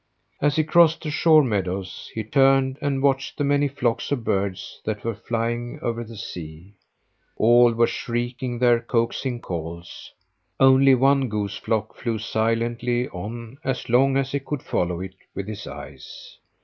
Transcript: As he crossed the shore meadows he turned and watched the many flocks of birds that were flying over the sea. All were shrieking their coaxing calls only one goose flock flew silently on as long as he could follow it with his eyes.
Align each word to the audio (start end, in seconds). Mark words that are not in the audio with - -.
As 0.41 0.55
he 0.55 0.63
crossed 0.63 1.03
the 1.03 1.11
shore 1.11 1.43
meadows 1.43 2.09
he 2.15 2.23
turned 2.23 2.79
and 2.81 3.03
watched 3.03 3.37
the 3.37 3.43
many 3.43 3.67
flocks 3.67 4.11
of 4.11 4.23
birds 4.23 4.81
that 4.83 5.03
were 5.03 5.13
flying 5.13 5.77
over 5.83 6.03
the 6.03 6.17
sea. 6.17 6.73
All 7.37 7.71
were 7.73 7.85
shrieking 7.85 8.57
their 8.57 8.79
coaxing 8.79 9.41
calls 9.41 10.11
only 10.59 10.95
one 10.95 11.29
goose 11.29 11.57
flock 11.57 11.93
flew 11.93 12.17
silently 12.17 13.09
on 13.09 13.59
as 13.63 13.89
long 13.89 14.17
as 14.17 14.31
he 14.31 14.39
could 14.39 14.63
follow 14.63 15.01
it 15.01 15.13
with 15.35 15.47
his 15.47 15.67
eyes. 15.67 16.39